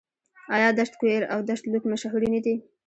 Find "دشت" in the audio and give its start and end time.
0.79-0.93, 1.49-1.63